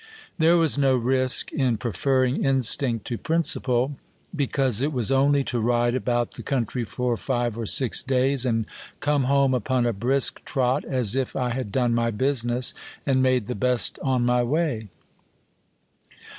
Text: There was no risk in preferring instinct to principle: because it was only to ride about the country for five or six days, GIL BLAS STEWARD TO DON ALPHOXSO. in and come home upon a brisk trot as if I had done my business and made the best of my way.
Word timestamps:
There 0.39 0.57
was 0.57 0.79
no 0.79 0.95
risk 0.97 1.51
in 1.51 1.77
preferring 1.77 2.43
instinct 2.43 3.05
to 3.05 3.19
principle: 3.19 3.97
because 4.35 4.81
it 4.81 4.91
was 4.91 5.11
only 5.11 5.43
to 5.43 5.59
ride 5.59 5.93
about 5.93 6.31
the 6.31 6.41
country 6.41 6.83
for 6.85 7.15
five 7.15 7.55
or 7.55 7.67
six 7.67 8.01
days, 8.01 8.41
GIL 8.45 8.51
BLAS 8.53 8.61
STEWARD 8.61 8.65
TO 9.01 9.05
DON 9.05 9.11
ALPHOXSO. 9.11 9.11
in 9.11 9.19
and 9.19 9.29
come 9.29 9.35
home 9.35 9.53
upon 9.53 9.85
a 9.85 9.93
brisk 9.93 10.43
trot 10.43 10.85
as 10.85 11.15
if 11.15 11.35
I 11.35 11.49
had 11.51 11.71
done 11.71 11.93
my 11.93 12.09
business 12.09 12.73
and 13.05 13.21
made 13.21 13.45
the 13.45 13.53
best 13.53 13.99
of 13.99 14.21
my 14.21 14.41
way. 14.41 14.87